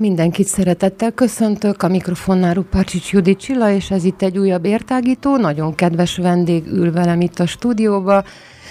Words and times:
Mindenkit 0.00 0.46
szeretettel 0.46 1.10
köszöntök, 1.10 1.82
a 1.82 1.88
mikrofonnál 1.88 2.54
Rupácsics 2.54 3.12
Judit 3.12 3.38
Csilla, 3.38 3.70
és 3.70 3.90
ez 3.90 4.04
itt 4.04 4.22
egy 4.22 4.38
újabb 4.38 4.64
értágító, 4.64 5.36
nagyon 5.36 5.74
kedves 5.74 6.16
vendég 6.16 6.66
ül 6.66 6.92
velem 6.92 7.20
itt 7.20 7.38
a 7.38 7.46
stúdióba. 7.46 8.24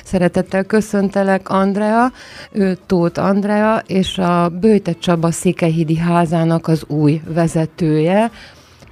Szeretettel 0.04 0.64
köszöntelek 0.64 1.50
Andrea, 1.50 2.12
ő 2.52 2.78
Tóth 2.86 3.24
Andrea, 3.24 3.84
és 3.88 4.18
a 4.18 4.50
Bőte 4.50 4.94
Csaba 4.94 5.32
Székelyhídi 5.32 5.98
házának 5.98 6.68
az 6.68 6.84
új 6.88 7.22
vezetője. 7.28 8.32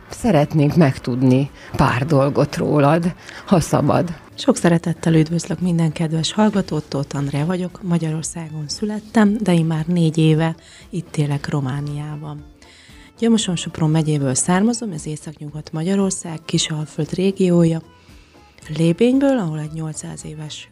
Szeretnénk 0.10 0.76
megtudni 0.76 1.50
pár 1.76 2.06
dolgot 2.06 2.58
rólad, 2.58 3.14
ha 3.46 3.60
szabad. 3.60 4.27
Sok 4.40 4.58
szeretettel 4.58 5.14
üdvözlök 5.14 5.60
minden 5.60 5.92
kedves 5.92 6.32
hallgatót, 6.32 6.84
Tóth 6.84 7.16
Andrea 7.16 7.46
vagyok, 7.46 7.84
Magyarországon 7.84 8.68
születtem, 8.68 9.38
de 9.42 9.54
én 9.54 9.66
már 9.66 9.86
négy 9.86 10.18
éve 10.18 10.56
itt 10.90 11.18
élek 11.18 11.50
Romániában. 11.50 12.46
Gyömoson-Sopron 13.20 13.90
megyéből 13.90 14.34
származom, 14.34 14.92
ez 14.92 15.06
Északnyugat 15.06 15.72
Magyarország, 15.72 16.40
Kisalföld 16.46 17.14
régiója, 17.14 17.82
Lébényből, 18.78 19.38
ahol 19.38 19.60
egy 19.60 19.74
800 19.74 20.26
éves 20.26 20.70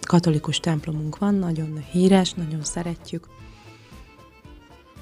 katolikus 0.00 0.60
templomunk 0.60 1.18
van, 1.18 1.34
nagyon 1.34 1.84
híres, 1.90 2.32
nagyon 2.32 2.62
szeretjük. 2.62 3.26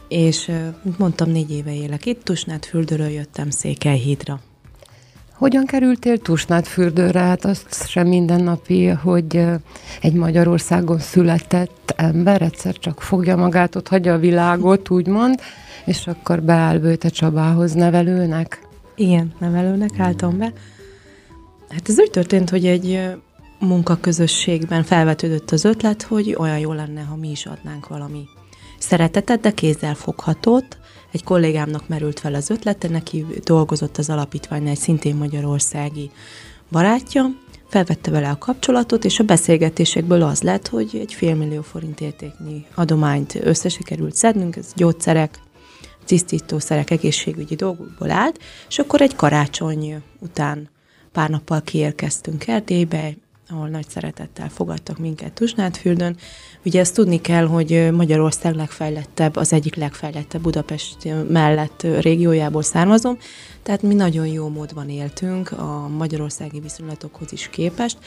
És, 0.08 0.50
mint 0.82 0.98
mondtam, 0.98 1.30
négy 1.30 1.50
éve 1.50 1.74
élek 1.74 2.06
itt, 2.06 2.24
Tusnádfürdőről 2.24 3.08
jöttem 3.08 3.50
Székelyhídra. 3.50 4.40
Hogyan 5.44 5.66
kerültél 5.66 6.18
Tusnádfürdőre? 6.18 7.20
Hát 7.20 7.44
azt 7.44 7.88
sem 7.88 8.06
mindennapi, 8.06 8.86
hogy 8.86 9.44
egy 10.00 10.12
Magyarországon 10.12 10.98
született 10.98 11.92
ember 11.96 12.42
egyszer 12.42 12.78
csak 12.78 13.02
fogja 13.02 13.36
magát, 13.36 13.76
ott 13.76 13.88
hagyja 13.88 14.12
a 14.12 14.18
világot, 14.18 14.90
úgymond, 14.90 15.40
és 15.84 16.06
akkor 16.06 16.42
beáll 16.42 16.78
Bőte 16.78 17.08
Csabához 17.08 17.72
nevelőnek? 17.72 18.68
Igen, 18.96 19.32
nevelőnek 19.38 19.98
álltam 19.98 20.38
be. 20.38 20.52
Hát 21.68 21.88
ez 21.88 22.00
úgy 22.00 22.10
történt, 22.10 22.50
hogy 22.50 22.66
egy 22.66 23.00
munkaközösségben 23.58 24.82
felvetődött 24.82 25.50
az 25.50 25.64
ötlet, 25.64 26.02
hogy 26.02 26.36
olyan 26.38 26.58
jó 26.58 26.72
lenne, 26.72 27.02
ha 27.02 27.16
mi 27.16 27.30
is 27.30 27.46
adnánk 27.46 27.88
valami 27.88 28.24
szeretetet, 28.78 29.40
de 29.40 29.50
kézzel 29.50 29.94
foghatót. 29.94 30.78
Egy 31.14 31.24
kollégámnak 31.24 31.88
merült 31.88 32.20
fel 32.20 32.34
az 32.34 32.50
ötlete, 32.50 32.88
neki 32.88 33.26
dolgozott 33.44 33.98
az 33.98 34.10
alapítványnál 34.10 34.70
egy 34.70 34.78
szintén 34.78 35.16
magyarországi 35.16 36.10
barátja, 36.70 37.26
felvette 37.68 38.10
vele 38.10 38.30
a 38.30 38.38
kapcsolatot, 38.38 39.04
és 39.04 39.18
a 39.18 39.24
beszélgetésekből 39.24 40.22
az 40.22 40.42
lett, 40.42 40.68
hogy 40.68 40.96
egy 41.00 41.14
félmillió 41.14 41.62
forint 41.62 42.00
értéknyi 42.00 42.66
adományt 42.74 43.34
összesikerült 43.34 44.14
szednünk, 44.14 44.56
ez 44.56 44.72
gyógyszerek, 44.76 45.38
tisztítószerek, 46.04 46.90
egészségügyi 46.90 47.54
dolgokból 47.54 48.10
állt, 48.10 48.40
és 48.68 48.78
akkor 48.78 49.00
egy 49.00 49.14
karácsony 49.14 50.02
után 50.18 50.68
pár 51.12 51.30
nappal 51.30 51.62
kiérkeztünk 51.62 52.46
Erdélybe, 52.46 53.12
ahol 53.48 53.68
nagy 53.68 53.88
szeretettel 53.88 54.48
fogadtak 54.48 54.98
minket 54.98 55.32
Tusnádfürdőn. 55.32 56.16
Ugye 56.64 56.80
ezt 56.80 56.94
tudni 56.94 57.20
kell, 57.20 57.46
hogy 57.46 57.88
Magyarország 57.92 58.54
legfejlettebb, 58.54 59.36
az 59.36 59.52
egyik 59.52 59.74
legfejlettebb 59.74 60.42
Budapest 60.42 60.96
mellett 61.28 61.82
régiójából 62.00 62.62
származom, 62.62 63.18
tehát 63.62 63.82
mi 63.82 63.94
nagyon 63.94 64.26
jó 64.26 64.48
módban 64.48 64.88
éltünk 64.88 65.52
a 65.52 65.88
magyarországi 65.88 66.60
viszonylatokhoz 66.60 67.32
is 67.32 67.48
képest, 67.48 67.98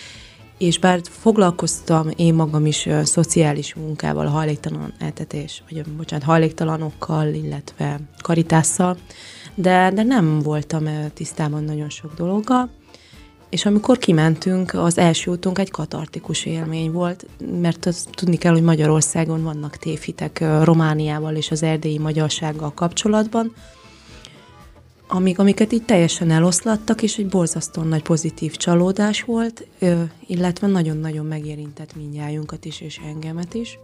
és 0.58 0.80
bár 0.80 1.02
foglalkoztam 1.04 2.10
én 2.16 2.34
magam 2.34 2.66
is 2.66 2.90
szociális 3.04 3.74
munkával, 3.76 4.26
hajléktalan 4.26 4.94
eltetés, 5.00 5.64
vagy 5.70 5.84
bocsánat, 5.84 6.26
hajléktalanokkal, 6.26 7.34
illetve 7.34 8.00
karitásszal, 8.22 8.98
de, 9.56 9.92
de 9.94 10.04
nem 10.04 10.40
voltam 10.40 10.84
tisztában 11.14 11.64
nagyon 11.64 11.90
sok 11.90 12.14
dologgal, 12.16 12.70
és 13.50 13.66
amikor 13.66 13.98
kimentünk, 13.98 14.74
az 14.74 14.98
első 14.98 15.32
útunk 15.32 15.60
egy 15.60 15.72
katartikus 15.72 16.46
élmény 16.46 16.92
volt, 16.92 17.26
mert 17.62 17.86
azt 17.86 18.10
tudni 18.12 18.38
kell, 18.38 18.54
hogy 18.54 18.62
Magyarországon 18.62 19.44
vannak 19.44 19.78
tévhitek 19.78 20.44
Romániával 20.64 21.36
és 21.36 21.52
az 21.52 21.64
erdélyi 21.64 21.98
magyarsággal 21.98 22.74
kapcsolatban, 22.74 23.54
amik, 25.08 25.40
amiket 25.40 25.72
így 25.72 25.84
teljesen 25.84 26.32
eloszlattak, 26.32 27.02
és 27.02 27.18
egy 27.18 27.28
borzasztóan 27.28 27.88
nagy 27.88 28.02
pozitív 28.02 28.56
csalódás 28.56 29.24
volt, 29.24 29.68
illetve 30.28 30.68
nagyon-nagyon 30.68 31.26
megérintett 31.26 31.96
mindjájunkat 31.96 32.66
is, 32.66 32.82
és 32.82 33.00
engemet 33.08 33.54
is. 33.54 33.80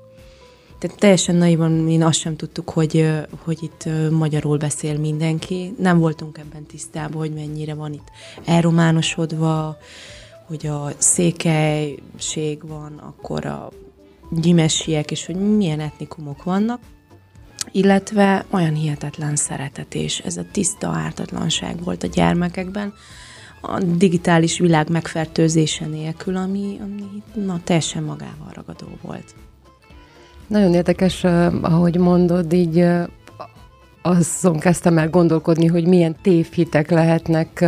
Tehát 0.83 0.99
teljesen 0.99 1.35
naivan 1.35 1.71
mi 1.71 2.01
azt 2.01 2.19
sem 2.19 2.35
tudtuk, 2.35 2.69
hogy, 2.69 3.09
hogy 3.43 3.57
itt 3.63 3.89
magyarul 4.11 4.57
beszél 4.57 4.97
mindenki. 4.99 5.73
Nem 5.79 5.99
voltunk 5.99 6.37
ebben 6.37 6.65
tisztában, 6.65 7.17
hogy 7.17 7.33
mennyire 7.33 7.73
van 7.73 7.93
itt 7.93 8.07
elrománosodva, 8.45 9.77
hogy 10.47 10.67
a 10.67 10.91
székelység 10.97 12.67
van, 12.67 12.97
akkor 12.97 13.45
a 13.45 13.69
gyimesiek, 14.31 15.11
és 15.11 15.25
hogy 15.25 15.35
milyen 15.35 15.79
etnikumok 15.79 16.43
vannak 16.43 16.79
illetve 17.71 18.45
olyan 18.49 18.73
hihetetlen 18.73 19.35
szeretet 19.35 19.95
és 19.95 20.19
ez 20.19 20.37
a 20.37 20.45
tiszta 20.51 20.87
ártatlanság 20.87 21.83
volt 21.83 22.03
a 22.03 22.07
gyermekekben, 22.07 22.93
a 23.61 23.79
digitális 23.79 24.59
világ 24.59 24.89
megfertőzése 24.89 25.85
nélkül, 25.85 26.35
ami, 26.35 26.77
ami 26.81 27.03
na, 27.45 27.61
teljesen 27.63 28.03
magával 28.03 28.51
ragadó 28.53 28.87
volt. 29.01 29.35
Nagyon 30.53 30.73
érdekes, 30.73 31.23
ahogy 31.61 31.97
mondod, 31.97 32.53
így 32.53 32.85
azon 34.01 34.59
kezdtem 34.59 34.97
el 34.97 35.09
gondolkodni, 35.09 35.67
hogy 35.67 35.87
milyen 35.87 36.15
tévhitek 36.21 36.89
lehetnek 36.89 37.65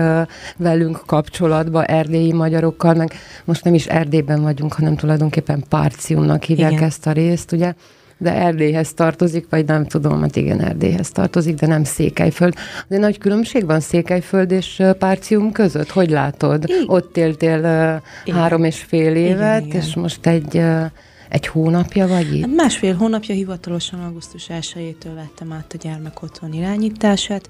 velünk 0.58 1.02
kapcsolatba 1.06 1.86
erdélyi 1.86 2.34
magyarokkal, 2.34 2.94
meg 2.94 3.14
most 3.46 3.64
nem 3.64 3.74
is 3.74 3.86
Erdélyben 3.86 4.42
vagyunk, 4.42 4.74
hanem 4.74 4.96
tulajdonképpen 4.96 5.64
Párciumnak 5.70 6.44
hívják 6.44 6.72
igen. 6.72 6.84
ezt 6.84 7.08
a 7.08 7.12
részt, 7.12 7.52
ugye? 7.52 7.74
de 8.18 8.34
Erdélyhez 8.34 8.94
tartozik, 8.94 9.46
vagy 9.50 9.66
nem 9.66 9.86
tudom, 9.86 10.22
hát 10.22 10.36
igen, 10.36 10.62
Erdélyhez 10.62 11.10
tartozik, 11.10 11.56
de 11.56 11.68
nem 11.68 11.84
Székelyföld. 11.84 12.54
De 12.88 12.98
nagy 12.98 13.18
különbség 13.18 13.66
van 13.66 13.80
Székelyföld 13.80 14.52
és 14.52 14.84
Párcium 15.00 15.52
között? 15.52 15.90
Hogy 15.90 16.10
látod? 16.10 16.64
Igen. 16.64 16.84
Ott 16.88 17.18
éltél 17.18 17.58
igen. 18.26 18.40
három 18.40 18.64
és 18.64 18.84
fél 18.88 19.16
évet, 19.16 19.60
igen, 19.60 19.66
igen. 19.66 19.82
és 19.82 19.96
most 19.96 20.26
egy 20.26 20.62
egy 21.30 21.48
hónapja 21.48 22.08
vagy 22.08 22.36
itt? 22.36 22.42
Hát 22.42 22.56
másfél 22.56 22.96
hónapja 22.96 23.36
hivatalosan 23.36 24.00
augusztus 24.00 24.50
1 24.50 24.96
vettem 25.16 25.52
át 25.52 25.74
a 25.74 25.78
gyermek 25.78 26.22
otthon 26.22 26.54
irányítását, 26.54 27.50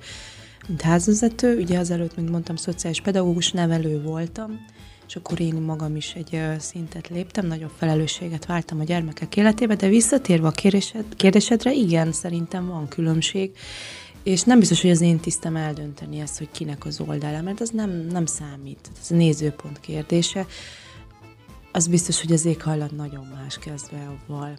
mint 0.68 0.82
házvezető. 0.82 1.60
Ugye 1.60 1.80
azelőtt, 1.80 2.16
mint 2.16 2.30
mondtam, 2.30 2.56
szociális 2.56 3.02
pedagógus 3.02 3.52
nevelő 3.52 4.02
voltam, 4.02 4.66
és 5.08 5.16
akkor 5.16 5.40
én 5.40 5.54
magam 5.54 5.96
is 5.96 6.14
egy 6.14 6.42
szintet 6.60 7.08
léptem, 7.08 7.46
nagyobb 7.48 7.72
felelősséget 7.78 8.46
váltam 8.46 8.80
a 8.80 8.84
gyermekek 8.84 9.36
életébe, 9.38 9.76
de 9.76 9.88
visszatérve 9.88 10.48
a 10.48 10.52
kérdésed, 10.52 11.06
kérdésedre, 11.16 11.74
igen, 11.74 12.12
szerintem 12.12 12.68
van 12.68 12.88
különbség, 12.88 13.52
és 14.24 14.42
nem 14.42 14.60
biztos, 14.60 14.82
hogy 14.82 14.90
az 14.90 15.02
én 15.02 15.20
tisztem 15.20 15.56
eldönteni 15.56 16.20
ezt, 16.20 16.38
hogy 16.38 16.48
kinek 16.52 16.86
az 16.86 17.00
oldala, 17.00 17.42
mert 17.42 17.62
az 17.62 17.70
nem, 17.70 17.90
nem 17.90 18.26
számít, 18.26 18.90
ez 19.02 19.12
a 19.12 19.16
nézőpont 19.16 19.80
kérdése 19.80 20.46
az 21.76 21.88
biztos, 21.88 22.22
hogy 22.22 22.32
az 22.32 22.46
éghajlat 22.46 22.92
nagyon 22.92 23.28
más 23.36 23.58
kezdve 23.58 23.98
avval. 24.08 24.58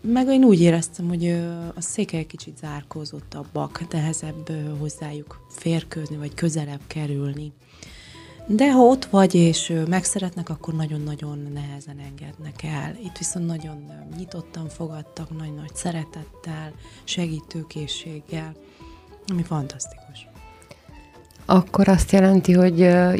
Meg 0.00 0.26
én 0.26 0.44
úgy 0.44 0.60
éreztem, 0.60 1.08
hogy 1.08 1.28
a 1.74 1.80
székely 1.80 2.24
kicsit 2.24 2.56
zárkózottabbak, 2.58 3.86
nehezebb 3.90 4.50
hozzájuk 4.78 5.46
férkőzni, 5.50 6.16
vagy 6.16 6.34
közelebb 6.34 6.80
kerülni. 6.86 7.52
De 8.46 8.72
ha 8.72 8.80
ott 8.80 9.04
vagy, 9.04 9.34
és 9.34 9.72
megszeretnek, 9.88 10.48
akkor 10.48 10.74
nagyon-nagyon 10.74 11.50
nehezen 11.52 11.98
engednek 11.98 12.62
el. 12.62 12.96
Itt 13.04 13.18
viszont 13.18 13.46
nagyon 13.46 13.92
nyitottan 14.16 14.68
fogadtak, 14.68 15.38
nagy-nagy 15.38 15.74
szeretettel, 15.74 16.72
segítőkészséggel, 17.04 18.54
ami 19.26 19.42
fantasztikus. 19.42 20.28
Akkor 21.44 21.88
azt 21.88 22.12
jelenti, 22.12 22.52
hogy 22.52 22.78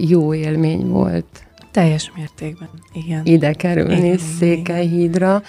jó 0.08 0.34
élmény 0.34 0.86
volt 0.88 1.45
teljes 1.76 2.12
mértékben, 2.14 2.68
igen. 2.92 3.26
Ide 3.26 3.52
kerülni 3.52 4.06
igen, 4.06 4.18
Székelyhídra. 4.18 5.42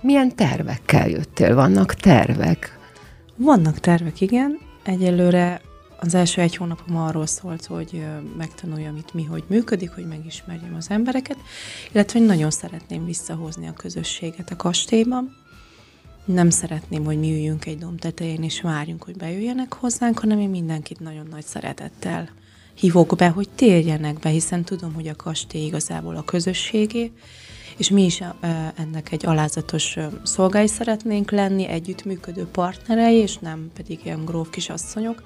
Milyen 0.00 0.36
tervekkel 0.36 1.08
jöttél? 1.08 1.54
Vannak 1.54 1.94
tervek? 1.94 2.78
Vannak 3.36 3.78
tervek, 3.78 4.20
igen. 4.20 4.58
Egyelőre 4.82 5.60
az 6.00 6.14
első 6.14 6.40
egy 6.40 6.56
hónapom 6.56 6.96
arról 6.96 7.26
szólt, 7.26 7.66
hogy 7.66 8.04
megtanuljam 8.36 8.96
itt 8.96 9.14
mi, 9.14 9.24
hogy 9.24 9.44
működik, 9.46 9.90
hogy 9.90 10.06
megismerjem 10.06 10.74
az 10.74 10.90
embereket, 10.90 11.36
illetve 11.92 12.18
hogy 12.18 12.28
nagyon 12.28 12.50
szeretném 12.50 13.04
visszahozni 13.04 13.66
a 13.66 13.72
közösséget 13.72 14.50
a 14.50 14.56
kastélyban. 14.56 15.36
Nem 16.24 16.50
szeretném, 16.50 17.04
hogy 17.04 17.18
mi 17.18 17.32
üljünk 17.32 17.66
egy 17.66 17.78
domb 17.78 17.98
tetején, 17.98 18.42
és 18.42 18.60
várjunk, 18.60 19.02
hogy 19.02 19.16
bejöjjenek 19.16 19.72
hozzánk, 19.72 20.18
hanem 20.18 20.38
én 20.38 20.50
mindenkit 20.50 21.00
nagyon 21.00 21.26
nagy 21.30 21.44
szeretettel 21.44 22.28
hívok 22.74 23.16
be, 23.16 23.28
hogy 23.28 23.48
térjenek 23.54 24.18
be, 24.18 24.28
hiszen 24.28 24.64
tudom, 24.64 24.94
hogy 24.94 25.08
a 25.08 25.16
kastély 25.16 25.64
igazából 25.64 26.16
a 26.16 26.24
közösségé, 26.24 27.12
és 27.76 27.90
mi 27.90 28.04
is 28.04 28.22
ennek 28.76 29.12
egy 29.12 29.26
alázatos 29.26 29.96
szolgái 30.22 30.66
szeretnénk 30.66 31.30
lenni, 31.30 31.66
együttműködő 31.66 32.46
partnerei, 32.46 33.16
és 33.16 33.38
nem 33.38 33.70
pedig 33.74 34.00
ilyen 34.04 34.24
gróf 34.24 34.50
kisasszonyok. 34.50 35.22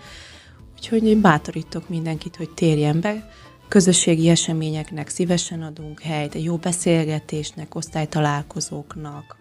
Úgyhogy 0.77 1.07
én 1.07 1.21
bátorítok 1.21 1.89
mindenkit, 1.89 2.37
hogy 2.37 2.51
térjen 2.51 3.01
be, 3.01 3.31
közösségi 3.69 4.29
eseményeknek 4.29 5.09
szívesen 5.09 5.63
adunk 5.63 6.01
helyt, 6.01 6.35
egy 6.35 6.45
jó 6.45 6.57
beszélgetésnek, 6.57 7.75
osztálytalálkozóknak. 7.75 9.37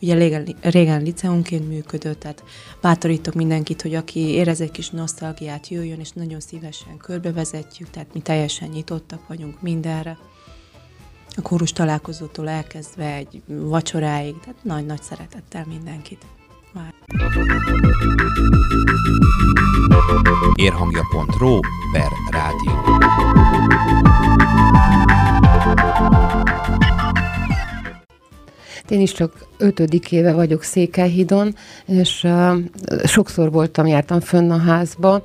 Ugye 0.00 0.14
régen, 0.14 0.56
régen 0.60 1.02
liceumként 1.02 1.68
működött, 1.68 2.20
tehát 2.20 2.42
bátorítok 2.80 3.34
mindenkit, 3.34 3.82
hogy 3.82 3.94
aki 3.94 4.20
érez 4.20 4.60
egy 4.60 4.70
kis 4.70 4.90
nosztalgiát, 4.90 5.68
jöjjön, 5.68 6.00
és 6.00 6.10
nagyon 6.10 6.40
szívesen 6.40 6.96
körbevezetjük, 6.96 7.90
tehát 7.90 8.14
mi 8.14 8.20
teljesen 8.20 8.68
nyitottak 8.68 9.28
vagyunk 9.28 9.62
mindenre 9.62 10.18
a 11.36 11.42
kórus 11.42 11.72
találkozótól 11.72 12.48
elkezdve 12.48 13.14
egy 13.14 13.42
vacsoráig, 13.46 14.34
tehát 14.40 14.64
nagy-nagy 14.64 15.02
szeretettel 15.02 15.64
mindenkit. 15.68 16.26
Vár. 16.72 16.94
Érhangja.ro 20.54 21.60
per 21.92 22.08
rádió. 22.30 22.72
Én 28.88 29.00
is 29.00 29.12
csak 29.12 29.46
ötödik 29.58 30.12
éve 30.12 30.32
vagyok 30.32 30.62
Székelyhidon, 30.62 31.54
és 31.86 32.24
uh, 32.24 32.56
sokszor 33.04 33.52
voltam, 33.52 33.86
jártam 33.86 34.20
fönn 34.20 34.50
a 34.50 34.58
házba, 34.58 35.22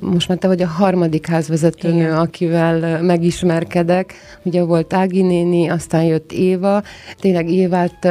most 0.00 0.28
már 0.28 0.38
te 0.38 0.46
vagy 0.46 0.62
a 0.62 0.66
harmadik 0.66 1.26
házvezetőnő, 1.26 2.00
Igen. 2.00 2.16
akivel 2.16 3.02
megismerkedek. 3.02 4.14
Ugye 4.42 4.62
volt 4.62 4.92
Ági 4.92 5.22
néni, 5.22 5.68
aztán 5.68 6.04
jött 6.04 6.32
Éva. 6.32 6.82
Tényleg 7.20 7.50
Évát, 7.50 8.08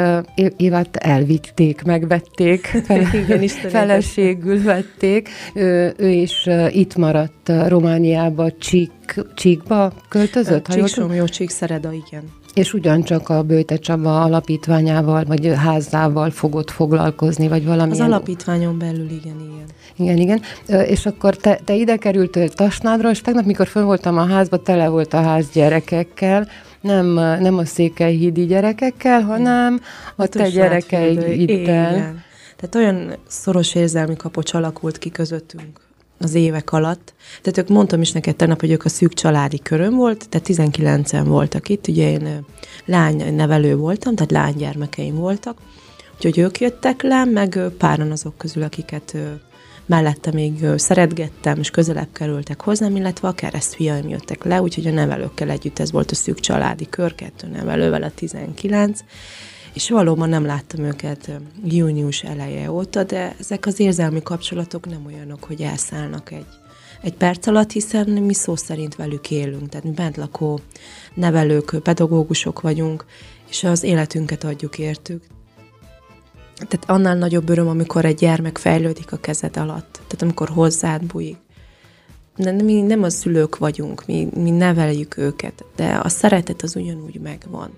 Évát 0.58 0.96
elvitték, 0.96 1.84
megvették, 1.84 2.66
fele, 2.86 3.10
Igen, 3.28 3.48
feleségül 3.48 4.64
vették. 4.64 5.30
Ő, 5.54 5.94
ő 5.98 6.10
is 6.10 6.48
itt 6.70 6.96
maradt 6.96 7.52
Romániába, 7.68 8.52
Csík, 8.52 9.24
Csíkba 9.36 9.94
költözött? 10.10 10.68
Csíksomjó, 10.68 11.26
Csíkszereda, 11.26 11.92
igen 11.92 12.24
és 12.58 12.74
ugyancsak 12.74 13.30
a 13.30 13.44
Bőte 13.44 13.78
Csaba 13.78 14.22
alapítványával, 14.22 15.24
vagy 15.24 15.54
házával 15.56 16.30
fogott 16.30 16.72
foglalkozni, 16.72 17.48
vagy 17.48 17.66
valami. 17.66 17.92
Az 17.92 18.00
alapítványon 18.00 18.78
belül, 18.78 19.10
igen, 19.10 19.36
igen. 19.40 19.66
Igen, 19.96 20.18
igen. 20.18 20.42
És 20.88 21.06
akkor 21.06 21.36
te, 21.36 21.60
te 21.64 21.74
ide 21.74 21.98
kerültél 21.98 22.50
Tasnádról, 22.50 23.12
és 23.12 23.22
tegnap, 23.22 23.46
mikor 23.46 23.68
fönn 23.68 23.86
voltam 23.86 24.18
a 24.18 24.26
házba, 24.26 24.62
tele 24.62 24.88
volt 24.88 25.14
a 25.14 25.22
ház 25.22 25.50
gyerekekkel, 25.54 26.48
nem, 26.82 27.06
nem 27.16 27.58
a 27.58 27.66
székelyhídi 27.66 28.46
gyerekekkel, 28.46 29.22
hanem 29.22 29.82
a, 30.16 30.24
a 30.24 30.28
te 30.28 30.50
gyerekeid 30.50 31.40
itt. 31.40 31.66
Tehát 31.66 32.76
olyan 32.76 33.16
szoros 33.28 33.76
érzelmi 33.76 34.16
kapocs 34.16 34.54
alakult 34.54 34.98
ki 34.98 35.10
közöttünk 35.10 35.87
az 36.20 36.34
évek 36.34 36.72
alatt. 36.72 37.14
Tehát 37.42 37.58
ők 37.58 37.68
mondtam 37.68 38.02
is 38.02 38.12
neked 38.12 38.36
tegnap, 38.36 38.60
hogy 38.60 38.72
ők 38.72 38.86
a 38.86 38.90
szűk 38.90 39.14
családi 39.14 39.60
köröm 39.60 39.96
volt, 39.96 40.30
tehát 40.30 40.48
19-en 40.50 41.24
voltak 41.26 41.70
itt, 41.70 41.88
ugye 41.88 42.10
én 42.10 42.46
lány 42.86 43.36
nevelő 43.36 43.76
voltam, 43.76 44.16
tehát 44.16 44.32
lánygyermekeim 44.32 45.16
voltak, 45.16 45.58
úgyhogy 46.16 46.38
ők 46.38 46.60
jöttek 46.60 47.02
le, 47.02 47.26
meg 47.26 47.60
páran 47.78 48.12
azok 48.12 48.38
közül, 48.38 48.64
akiket 48.64 49.18
mellette 49.86 50.32
még 50.32 50.66
szeretgettem, 50.76 51.60
és 51.60 51.70
közelebb 51.70 52.12
kerültek 52.14 52.62
hozzám, 52.62 52.96
illetve 52.96 53.28
a 53.28 53.32
keresztfiaim 53.32 54.10
jöttek 54.10 54.44
le, 54.44 54.62
úgyhogy 54.62 54.88
a 54.88 54.92
nevelőkkel 54.92 55.50
együtt 55.50 55.80
ez 55.80 55.92
volt 55.92 56.12
a 56.12 56.16
szűk 56.16 56.40
családi 56.40 56.90
kör, 56.90 57.16
kettő 57.16 57.48
nevelővel 57.48 58.04
a 58.04 58.12
19, 58.16 59.00
és 59.78 59.90
valóban 59.90 60.30
nem 60.30 60.46
láttam 60.46 60.84
őket 60.84 61.32
június 61.64 62.24
eleje 62.24 62.72
óta, 62.72 63.04
de 63.04 63.36
ezek 63.40 63.66
az 63.66 63.80
érzelmi 63.80 64.22
kapcsolatok 64.22 64.90
nem 64.90 65.06
olyanok, 65.06 65.44
hogy 65.44 65.62
elszállnak 65.62 66.32
egy, 66.32 66.46
egy 67.02 67.14
perc 67.14 67.48
alatt, 67.48 67.72
hiszen 67.72 68.10
mi 68.10 68.34
szó 68.34 68.56
szerint 68.56 68.96
velük 68.96 69.32
élünk, 69.32 69.70
tehát 69.70 69.86
mi 69.86 69.92
bentlakó 69.92 70.60
nevelők, 71.14 71.76
pedagógusok 71.84 72.62
vagyunk, 72.62 73.06
és 73.50 73.64
az 73.64 73.84
életünket 73.84 74.44
adjuk 74.44 74.78
értük. 74.78 75.24
Tehát 76.56 76.90
annál 76.90 77.16
nagyobb 77.16 77.50
öröm, 77.50 77.68
amikor 77.68 78.06
egy 78.06 78.18
gyermek 78.18 78.58
fejlődik 78.58 79.12
a 79.12 79.18
kezed 79.18 79.58
alatt, 79.58 79.94
tehát 79.94 80.22
amikor 80.22 80.50
hozzád 80.50 81.06
bújik. 81.06 81.38
De 82.36 82.52
mi 82.52 82.82
nem 82.82 83.04
a 83.04 83.10
szülők 83.10 83.58
vagyunk, 83.58 84.06
mi, 84.06 84.28
mi 84.36 84.50
neveljük 84.50 85.18
őket, 85.18 85.66
de 85.76 86.00
a 86.04 86.10
szeretet 86.10 86.62
az 86.62 86.76
ugyanúgy 86.76 87.20
megvan. 87.20 87.72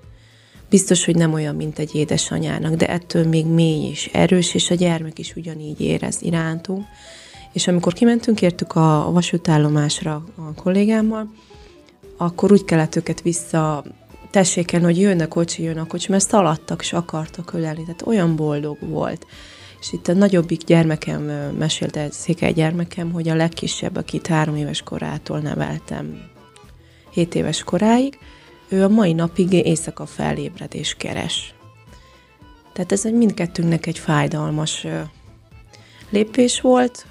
Biztos, 0.70 1.06
hogy 1.06 1.16
nem 1.16 1.34
olyan, 1.34 1.56
mint 1.56 1.80
egy 1.80 1.96
édesanyának, 1.96 2.74
de 2.74 2.88
ettől 2.88 3.28
még 3.28 3.46
mély 3.46 3.90
és 3.90 4.10
erős, 4.14 4.54
és 4.54 4.70
a 4.72 4.76
gyermek 4.76 5.20
is 5.20 5.36
ugyanígy 5.36 5.82
érez 5.82 6.22
irántunk. 6.22 6.86
És 7.54 7.68
amikor 7.68 7.94
kimentünk, 7.94 8.42
értük 8.42 8.76
a 8.76 9.10
vasútállomásra 9.12 10.24
a 10.36 10.54
kollégámmal, 10.54 11.34
akkor 12.18 12.52
úgy 12.52 12.66
kellett 12.66 12.96
őket 12.96 13.22
vissza 13.22 13.84
tesséken, 14.32 14.84
hogy 14.84 15.00
jön 15.00 15.22
a 15.22 15.28
kocsi, 15.28 15.64
jön 15.64 15.78
a 15.78 15.88
kocsi, 15.88 16.12
mert 16.12 16.28
szaladtak 16.28 16.82
és 16.82 16.94
akartak 16.94 17.54
ölelni, 17.54 17.82
tehát 17.82 18.06
olyan 18.06 18.36
boldog 18.36 18.78
volt. 18.80 19.26
És 19.80 19.94
itt 19.94 20.08
a 20.08 20.14
nagyobbik 20.14 20.64
gyermekem 20.64 21.22
mesélte, 21.58 22.12
székely 22.12 22.54
gyermekem, 22.54 23.12
hogy 23.12 23.30
a 23.30 23.36
legkisebb, 23.36 23.96
akit 23.96 24.28
három 24.28 24.56
éves 24.56 24.82
korától 24.82 25.40
neveltem, 25.40 26.22
hét 27.12 27.36
éves 27.36 27.64
koráig, 27.64 28.18
ő 28.70 28.84
a 28.84 28.90
mai 28.90 29.14
napig 29.14 29.54
éjszaka 29.54 30.06
felébred 30.06 30.76
és 30.76 30.94
keres. 30.94 31.54
Tehát 32.74 32.92
ez 32.92 33.06
egy 33.06 33.14
mindkettőnknek 33.14 33.86
egy 33.86 34.00
fájdalmas 34.00 34.88
lépés 36.10 36.62
volt, 36.62 37.06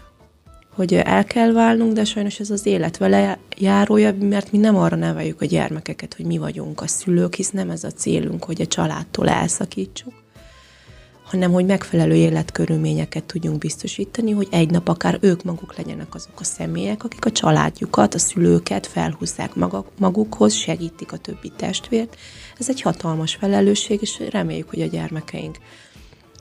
hogy 0.74 0.94
el 0.94 1.24
kell 1.24 1.52
válnunk, 1.52 1.92
de 1.92 2.04
sajnos 2.04 2.40
ez 2.40 2.50
az 2.50 2.66
élet 2.66 2.96
vele 2.96 3.38
járója, 3.56 4.14
mert 4.20 4.52
mi 4.52 4.58
nem 4.58 4.76
arra 4.76 4.96
neveljük 4.96 5.40
a 5.40 5.44
gyermekeket, 5.44 6.14
hogy 6.14 6.24
mi 6.24 6.38
vagyunk 6.38 6.80
a 6.80 6.86
szülők, 6.86 7.34
hisz 7.34 7.50
nem 7.50 7.70
ez 7.70 7.84
a 7.84 7.90
célunk, 7.90 8.44
hogy 8.44 8.60
a 8.60 8.66
családtól 8.66 9.28
elszakítsuk, 9.28 10.12
hanem 11.30 11.52
hogy 11.52 11.66
megfelelő 11.66 12.14
életkörülményeket 12.14 13.24
tudjunk 13.24 13.58
biztosítani, 13.58 14.30
hogy 14.30 14.48
egy 14.50 14.70
nap 14.70 14.88
akár 14.88 15.18
ők 15.20 15.42
maguk 15.42 15.76
legyenek 15.76 16.14
azok 16.14 16.40
a 16.40 16.44
személyek, 16.44 17.04
akik 17.04 17.24
a 17.24 17.32
családjukat, 17.32 18.14
a 18.14 18.18
szülőket 18.18 18.86
felhúzzák 18.86 19.52
magukhoz, 19.98 20.52
segítik 20.54 21.12
a 21.12 21.16
többi 21.16 21.52
testvért. 21.56 22.16
Ez 22.58 22.68
egy 22.68 22.80
hatalmas 22.80 23.34
felelősség, 23.34 23.98
és 24.02 24.22
reméljük, 24.30 24.70
hogy 24.70 24.80
a 24.80 24.86
gyermekeink 24.86 25.56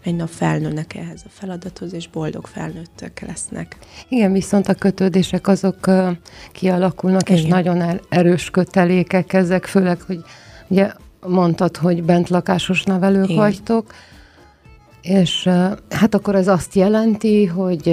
egy 0.03 0.15
nap 0.15 0.29
felnőnek 0.29 0.95
ehhez 0.95 1.21
a 1.25 1.29
feladathoz, 1.29 1.93
és 1.93 2.07
boldog 2.07 2.47
felnőttek 2.47 3.23
lesznek. 3.27 3.77
Igen, 4.09 4.31
viszont 4.31 4.67
a 4.67 4.73
kötődések 4.73 5.47
azok 5.47 5.91
kialakulnak, 6.51 7.29
Igen. 7.29 7.41
és 7.41 7.45
nagyon 7.45 7.99
erős 8.09 8.49
kötelékek 8.49 9.33
ezek, 9.33 9.65
főleg, 9.65 10.01
hogy 10.01 10.19
ugye 10.67 10.91
mondtad, 11.21 11.77
hogy 11.77 12.03
bent 12.03 12.29
lakásos 12.29 12.83
nevelők 12.83 13.29
Igen. 13.29 13.35
vagytok, 13.35 13.93
és 15.07 15.49
hát 15.89 16.15
akkor 16.15 16.35
ez 16.35 16.47
azt 16.47 16.75
jelenti, 16.75 17.45
hogy 17.45 17.89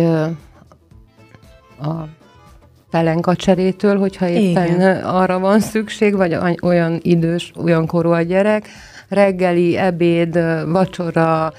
a 1.81 1.93
pelenka 2.91 3.37
cserétől, 3.37 3.99
hogyha 3.99 4.29
éppen 4.29 4.75
Igen. 4.75 5.05
arra 5.05 5.39
van 5.39 5.61
szükség, 5.61 6.17
vagy 6.17 6.37
olyan 6.63 6.99
idős, 7.03 7.53
olyan 7.63 7.87
korú 7.87 8.11
a 8.11 8.21
gyerek, 8.21 8.69
reggeli, 9.09 9.77
ebéd, 9.77 10.39
vacsora, 10.67 11.53